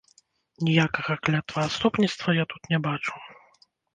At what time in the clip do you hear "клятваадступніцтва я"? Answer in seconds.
1.27-2.47